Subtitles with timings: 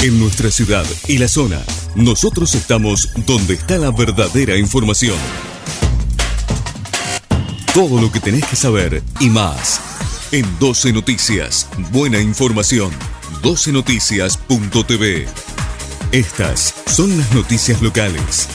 [0.00, 1.60] En nuestra ciudad y la zona,
[1.96, 5.16] nosotros estamos donde está la verdadera información.
[7.74, 9.80] Todo lo que tenés que saber y más.
[10.30, 12.92] En 12 Noticias, buena información.
[13.42, 15.26] 12noticias.tv.
[16.12, 18.46] Estas son las noticias locales.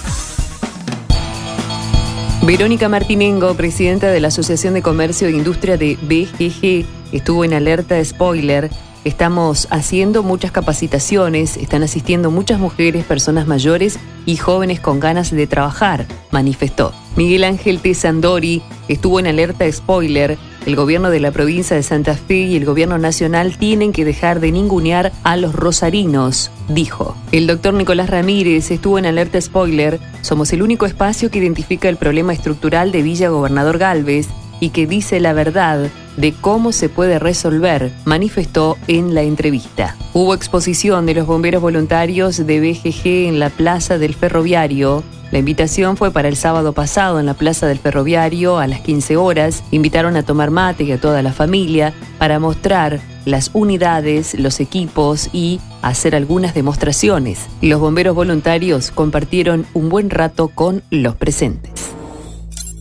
[2.42, 8.04] Verónica Martinengo, presidenta de la Asociación de Comercio e Industria de BGG, estuvo en alerta
[8.06, 8.72] spoiler.
[9.04, 15.46] Estamos haciendo muchas capacitaciones, están asistiendo muchas mujeres, personas mayores y jóvenes con ganas de
[15.46, 16.94] trabajar, manifestó.
[17.18, 17.94] Miguel Ángel T.
[17.96, 20.38] Sandori estuvo en alerta spoiler.
[20.66, 24.40] El gobierno de la provincia de Santa Fe y el gobierno nacional tienen que dejar
[24.40, 27.18] de ningunear a los rosarinos, dijo.
[27.34, 30.00] El doctor Nicolás Ramírez estuvo en alerta spoiler.
[30.22, 34.30] Somos el único espacio que identifica el problema estructural de Villa Gobernador Galvez
[34.62, 39.96] y que dice la verdad de cómo se puede resolver, manifestó en la entrevista.
[40.14, 45.04] Hubo exposición de los bomberos voluntarios de BGG en la Plaza del Ferroviario.
[45.32, 49.18] La invitación fue para el sábado pasado en la Plaza del Ferroviario a las 15
[49.18, 49.64] horas.
[49.72, 55.30] Invitaron a tomar mate y a toda la familia para mostrar las unidades, los equipos
[55.34, 57.48] y hacer algunas demostraciones.
[57.62, 61.92] Los bomberos voluntarios compartieron un buen rato con los presentes.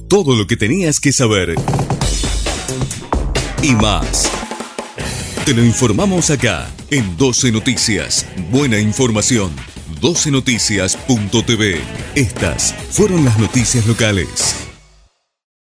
[0.08, 1.54] Todo lo que tenías que saber
[3.62, 4.30] y más.
[5.44, 8.26] Te lo informamos acá en 12 Noticias.
[8.50, 9.50] Buena información.
[10.00, 11.80] 12noticias.tv.
[12.14, 14.71] Estas fueron las noticias locales.